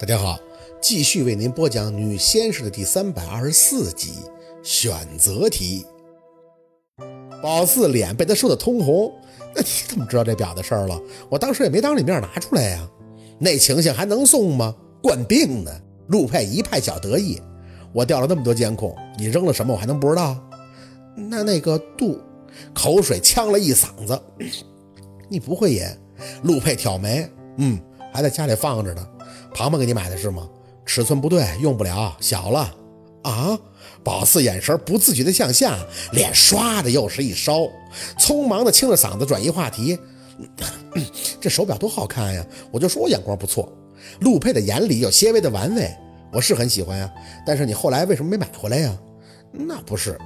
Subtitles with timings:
[0.00, 0.38] 大家好，
[0.80, 4.12] 继续为您播讲《女先生》的第三百二十四集
[4.62, 5.84] 选择题。
[7.42, 9.12] 宝四脸被他说的通红，
[9.52, 10.96] 那你怎么知道这表的事儿了？
[11.28, 12.88] 我当时也没当你面拿出来呀，
[13.40, 14.72] 那情形还能送吗？
[15.02, 15.80] 惯病呢！
[16.06, 17.42] 陆佩一派小得意，
[17.92, 20.36] 我调了那么多监控，你扔了什么我还能不知道？
[21.16, 22.20] 那那个杜，
[22.72, 24.22] 口水呛了一嗓子，
[25.28, 25.98] 你不会也？
[26.44, 27.80] 陆佩挑眉，嗯，
[28.12, 29.04] 还在家里放着呢。
[29.58, 30.48] 庞庞给你买的是吗？
[30.86, 32.72] 尺寸不对，用不了，小了。
[33.24, 33.58] 啊！
[34.04, 35.76] 宝四眼神不自觉地向下，
[36.12, 37.62] 脸唰的又是一烧，
[38.16, 39.98] 匆忙的清着嗓子转移话题。
[41.40, 42.46] 这手表多好看呀！
[42.70, 43.68] 我就说我眼光不错。
[44.20, 45.92] 陆佩的眼里有些微的玩味，
[46.32, 47.12] 我是很喜欢呀。
[47.44, 48.96] 但是你后来为什么没买回来呀？
[49.50, 50.16] 那不是，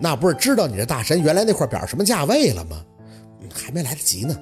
[0.00, 2.82] 那不是知道你这大神原来那块表什么价位了吗？
[3.52, 4.34] 还没来得及呢。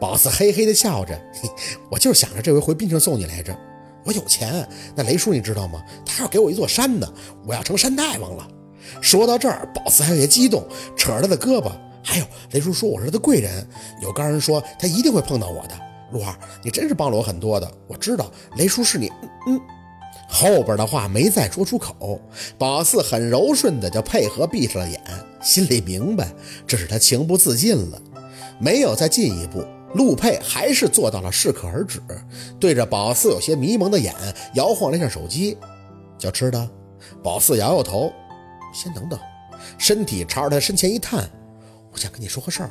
[0.00, 1.20] 宝四嘿嘿地笑着，
[1.92, 3.54] 我就是想着这回回滨城送你来着。
[4.04, 5.82] 我有钱，那雷叔你知道吗？
[6.04, 7.06] 他要给我一座山呢，
[7.46, 8.48] 我要成山大王了。
[9.00, 11.70] 说到这儿，宝四还有些激动，扯着他的胳膊。
[12.04, 13.66] 还有雷叔说我是他的贵人，
[14.02, 15.74] 有高人说他一定会碰到我的。
[16.10, 17.72] 陆二，你真是帮了我很多的。
[17.86, 19.10] 我知道雷叔是你，
[19.46, 19.60] 嗯。
[20.28, 22.20] 后边的话没再说出口，
[22.58, 25.00] 宝四很柔顺的就配合闭上了眼，
[25.42, 26.32] 心里明白
[26.66, 28.00] 这是他情不自禁了，
[28.58, 29.62] 没有再进一步。
[29.94, 32.00] 陆佩还是做到了适可而止，
[32.58, 34.14] 对着宝四有些迷蒙的眼
[34.54, 35.56] 摇晃了一下手机，
[36.18, 36.70] 叫吃的。
[37.22, 38.12] 宝四摇摇头，
[38.72, 39.18] 先等等，
[39.78, 41.28] 身体朝着他身前一探，
[41.92, 42.70] 我想跟你说个事儿。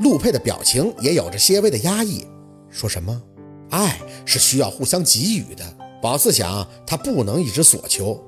[0.00, 2.26] 陆佩的表情也有着些微的压抑，
[2.70, 3.22] 说什么？
[3.70, 5.64] 爱是需要互相给予的。
[6.02, 8.20] 宝四想，他不能一直索求，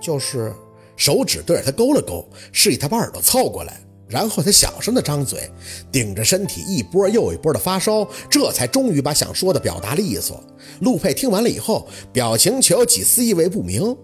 [0.00, 0.54] 就是
[0.96, 3.80] 手指对着他勾了勾，示意他把耳朵凑过来。
[4.08, 5.50] 然后他小声的张嘴，
[5.90, 10.42] 顶着身体一波又一波的发烧，这才终于把想说的表达利索。
[10.80, 13.96] 陆佩听完了以后，表情却有几丝意味不明。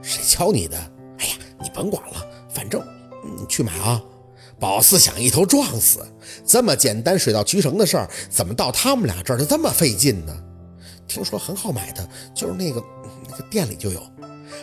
[0.00, 0.76] 谁教你的？
[1.18, 2.80] 哎呀，你甭管了，反正
[3.36, 4.00] 你去买啊。
[4.60, 6.06] 宝四想一头撞死，
[6.44, 10.36] 这么简单水到渠成的事儿，怎么到他们俩这儿就这么费劲呢？
[11.06, 12.82] 听说很好买的，就是那个
[13.28, 14.00] 那个店里就有。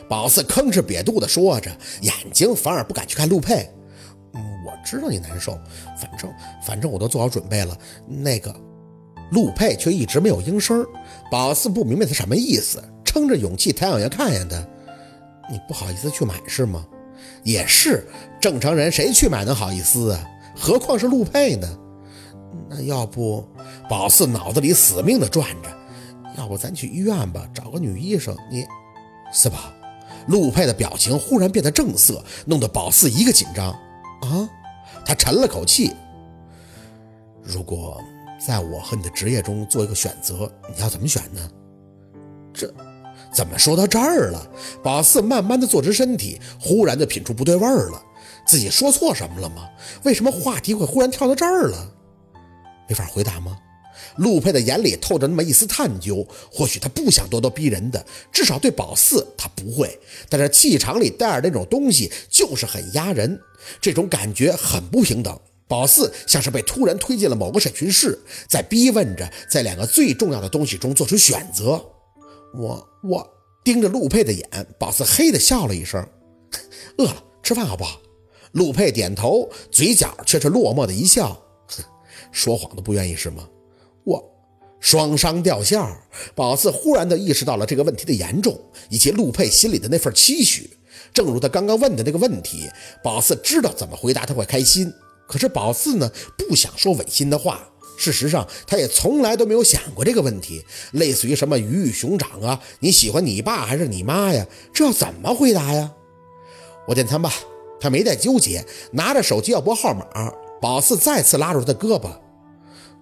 [0.07, 1.69] 宝四吭哧瘪肚的说着，
[2.01, 3.69] 眼睛反而不敢去看陆佩。
[4.65, 5.59] 我知道你难受，
[5.97, 6.33] 反正
[6.65, 7.77] 反正我都做好准备了。
[8.07, 8.53] 那个
[9.31, 10.85] 陆佩却一直没有应声。
[11.29, 14.57] 宝四不明白他什么意思，撑着勇气抬眼看眼他。
[15.51, 16.85] 你不好意思去买是吗？
[17.43, 18.07] 也是，
[18.41, 20.27] 正常人谁去买能好意思啊？
[20.55, 21.67] 何况是陆佩呢？
[22.67, 23.47] 那要不，
[23.87, 25.69] 宝四脑子里死命的转着，
[26.37, 28.35] 要不咱去医院吧，找个女医生。
[28.49, 28.65] 你
[29.31, 29.57] 四宝？
[30.27, 33.75] 陆佩的表情忽然变得正色，弄得宝四一个紧张。
[34.21, 34.49] 啊，
[35.05, 35.93] 他沉了口气。
[37.43, 38.01] 如果
[38.45, 41.49] 在我和你的职业中做一个选择，你要怎么选呢？
[42.53, 42.73] 这
[43.31, 44.49] 怎么说到这儿了？
[44.81, 48.01] 宝四慢慢的坐直身体，忽然就品出不对味儿了。
[48.45, 49.67] 自己说错什么了吗？
[50.03, 51.91] 为什么话题会忽然跳到这儿了？
[52.87, 53.57] 没法回答吗？
[54.17, 59.99] 陆佩的眼里透着那么一丝探究，或许他不想咄咄逼人的，至少对宝四他不会。
[60.29, 63.39] 但是气场里带着那种东西，就是很压人，
[63.81, 65.37] 这种感觉很不平等。
[65.67, 71.83] 宝四像是被突然推进了某个审讯室，在逼问着，在两个最重要的东西中做出选择。
[72.53, 73.27] 我我
[73.63, 76.07] 盯着陆佩的眼，宝四嘿的笑了一声，
[76.99, 77.99] 饿了，吃饭好不好？
[78.51, 81.37] 陆佩点头，嘴角却是落寞的一笑，
[82.31, 83.49] 说谎都不愿意是吗？
[84.05, 84.23] 我
[84.79, 86.01] 双商吊线儿
[86.33, 88.57] 宝四忽然的意识到了这个问题的严重，
[88.89, 90.69] 以及陆佩心里的那份期许。
[91.13, 92.69] 正如他刚刚问的那个问题，
[93.03, 94.93] 宝四知道怎么回答他会开心，
[95.27, 97.67] 可是宝四呢不想说违心的话。
[97.97, 100.61] 事实上，他也从来都没有想过这个问题，
[100.91, 104.45] 类似于什么鱼与熊掌啊，你喜欢你爸还是你妈呀？
[104.73, 105.91] 这要怎么回答呀？
[106.87, 107.33] 我点餐吧。
[107.79, 110.05] 他没再纠结，拿着手机要拨号码。
[110.61, 112.09] 宝四再次拉住他的胳膊。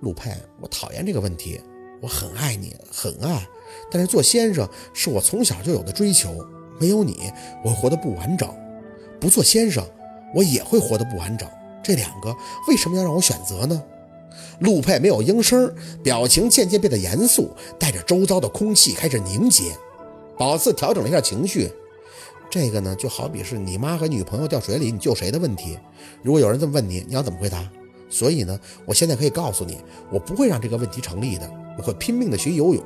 [0.04, 1.60] 陆佩，我讨厌这个问题。
[2.02, 3.48] 我很爱你，很爱，
[3.90, 6.46] 但是做先生是我从小就有的追求。
[6.78, 7.32] 没有你，
[7.64, 8.50] 我活得不完整；
[9.22, 9.82] 不做先生，
[10.36, 11.48] 我也会活得不完整。
[11.82, 12.36] 这两个
[12.68, 13.82] 为什么要让我选择呢？
[14.60, 15.74] 陆佩没有应声，
[16.04, 19.72] 表情渐渐变得严肃，带着周遭的空气开始凝结。
[20.38, 21.72] 宝四调整了一下情绪，
[22.50, 25.80] 这个呢，就好比是你妈和女朋友掉水里，你救谁的问题。
[26.22, 27.72] 如果有人这么问你，你要怎么回答？
[28.14, 29.80] 所以呢，我现在可以告诉你，
[30.12, 31.50] 我不会让这个问题成立的。
[31.76, 32.84] 我会拼命的学游泳。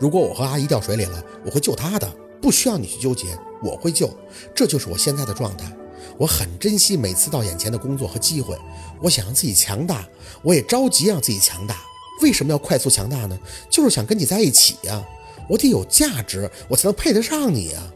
[0.00, 2.10] 如果我和阿姨掉水里了，我会救她的，
[2.40, 4.08] 不需要你去纠结，我会救。
[4.54, 5.70] 这就是我现在的状态。
[6.16, 8.56] 我很珍惜每次到眼前的工作和机会。
[9.02, 10.08] 我想让自己强大，
[10.42, 11.76] 我也着急让自己强大。
[12.22, 13.38] 为什么要快速强大呢？
[13.68, 15.04] 就是想跟你在一起呀。
[15.50, 17.92] 我得有价值，我才能配得上你啊！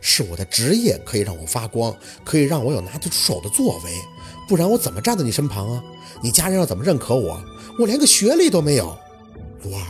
[0.00, 3.90] 是我的职业可以让我发光，可以让我有拿得出手的作为，
[4.50, 5.80] 不然我怎么站在你身旁啊？
[6.20, 7.40] 你家人要怎么认可我？
[7.78, 8.86] 我连个学历都没有。
[9.62, 9.80] 卢二，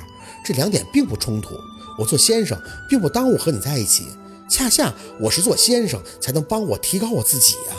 [0.45, 1.55] 这两点并不冲突。
[1.99, 4.05] 我做先生并不耽误和你在一起，
[4.51, 7.75] 恰恰我是做先生才能帮我提高我自己呀。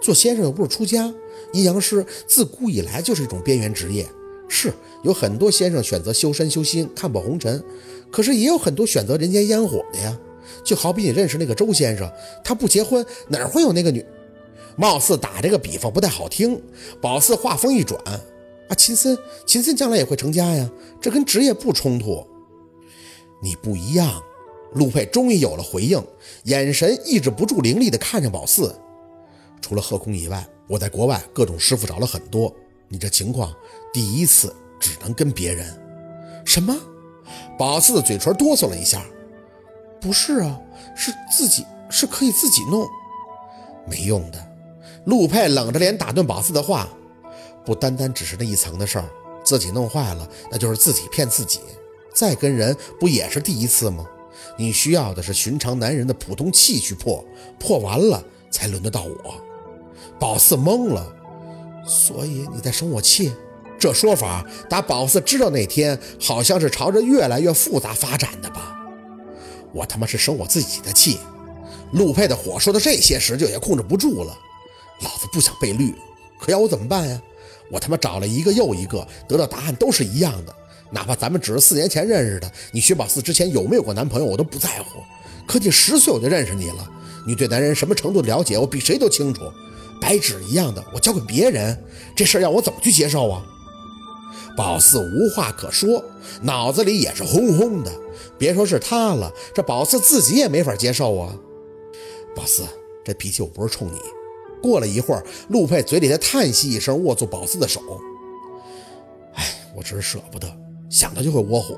[0.00, 1.12] 做先生又不是出家，
[1.52, 4.08] 阴阳师自古以来就是一种边缘职业。
[4.48, 4.72] 是
[5.02, 7.62] 有很多先生选择修身修心，看破红尘，
[8.10, 10.18] 可是也有很多选择人间烟火的呀。
[10.64, 12.10] 就好比你认识那个周先生，
[12.42, 14.02] 他不结婚哪会有那个女？
[14.80, 16.58] 貌似打这个比方不太好听。
[17.02, 20.70] 宝四话锋一转，啊，秦森，秦森将来也会成家呀，
[21.02, 22.26] 这跟职业不冲突。
[23.42, 24.22] 你不一样。
[24.72, 26.00] 陆佩终于有了回应，
[26.44, 28.74] 眼神抑制不住凌厉的看着宝四。
[29.60, 32.54] 除了贺空以外，我在国外各种师傅找了很多。
[32.88, 33.52] 你这情况，
[33.92, 35.66] 第一次只能跟别人。
[36.46, 36.74] 什么？
[37.58, 39.04] 宝四的嘴唇哆嗦了一下。
[40.00, 40.58] 不是啊，
[40.96, 42.88] 是自己是可以自己弄，
[43.86, 44.49] 没用的。
[45.06, 46.88] 陆佩冷着脸打断宝四的话，
[47.64, 49.08] 不单单只是那一层的事儿，
[49.42, 51.60] 自己弄坏了，那就是自己骗自己。
[52.14, 54.04] 再跟人不也是第一次吗？
[54.58, 57.24] 你需要的是寻常男人的普通气去破，
[57.58, 59.34] 破完了才轮得到我。
[60.18, 61.14] 宝四懵了，
[61.86, 63.32] 所以你在生我气？
[63.78, 68.76] 这说法打宝四知道那天，好像是朝着越来越复杂发展的吧？
[69.72, 71.18] 我他妈是生我自己的气。
[71.92, 74.36] 陆佩的火说到这些时就也控制不住了。
[75.00, 75.94] 老子不想被绿，
[76.38, 77.20] 可要我怎么办呀？
[77.70, 80.54] 我他妈找了一个又一个，得到答案都是一样的。
[80.90, 85.00] 哪怕咱们只是四年前认识的，你薛宝四之前有没有过男朋友，我都不在乎。
[85.46, 86.90] 可你十岁我就认识你了，
[87.26, 89.42] 你对男人什么程度的了解，我比谁都清楚。
[90.00, 91.80] 白纸一样的，我交给别人，
[92.16, 93.46] 这事儿让我怎么去接受啊？
[94.56, 96.04] 宝四无话可说，
[96.42, 97.92] 脑子里也是轰轰的。
[98.36, 101.36] 别说是他了，这宝四自己也没法接受啊。
[102.34, 102.64] 宝四，
[103.04, 103.98] 这脾气我不是冲你。
[104.62, 107.80] 过了一会儿，陆佩嘴里在叹息一声，握住宝四的手。
[109.34, 110.50] 哎，我只是舍不得，
[110.88, 111.76] 想到就会窝火。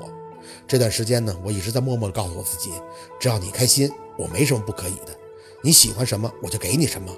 [0.67, 2.71] 这段时间呢，我一直在默默地告诉我自己，
[3.19, 5.15] 只要你开心，我没什么不可以的。
[5.61, 7.11] 你喜欢什么，我就给你什么。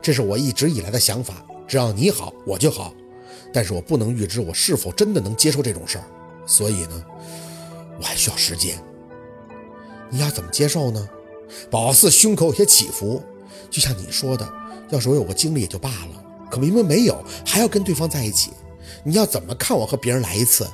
[0.00, 2.92] 这是我一直以来的想法，只要你好，我就好。
[3.52, 6.04] 但是我不能预知我是否真的能接受这种事儿，
[6.46, 7.04] 所以呢，
[7.98, 8.82] 我还需要时间。
[10.10, 11.08] 你要怎么接受呢？
[11.70, 13.22] 宝四胸口有些起伏，
[13.70, 14.48] 就像你说的，
[14.92, 18.52] 要是我有个经历也就罢了，可明明没有，还要跟对方在一起，
[19.02, 20.68] 你要怎么看我和别人来一次？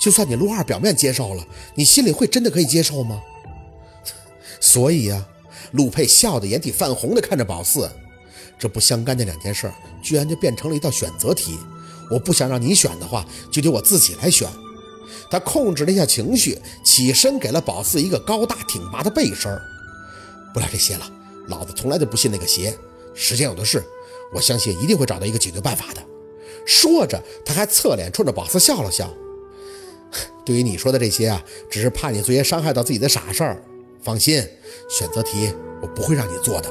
[0.00, 3.20] 就算你陆二表面接受了，你心里会真的可以接受吗？
[4.60, 5.26] 所以啊，
[5.72, 7.90] 陆佩笑得眼底泛红的看着宝四。
[8.58, 9.70] 这不相干的两件事，
[10.00, 11.58] 居然就变成了一道选择题。
[12.10, 14.48] 我不想让你选的话，就得我自己来选。
[15.30, 19.60] 他控制了一下情绪，起身给了宝四一个高大挺拔的背身。
[20.54, 21.10] 不聊这些了，
[21.48, 22.74] 老子从来就不信那个邪。
[23.16, 23.82] 时间有的是，
[24.32, 26.00] 我相信一定会找到一个解决办法的。
[26.64, 29.12] 说着，他还侧脸冲着宝四笑了笑。
[30.44, 33.62] 对于你说的这些啊，只是怕你做些伤害到自己的傻事儿。
[34.02, 34.40] 放心，
[34.88, 35.52] 选择题
[35.82, 36.70] 我不会让你做的。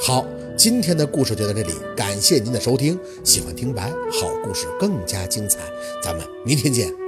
[0.00, 0.26] 好，
[0.56, 2.98] 今天的故事就到这里，感谢您的收听。
[3.24, 5.60] 喜欢听白好故事更加精彩，
[6.02, 7.07] 咱们明天见。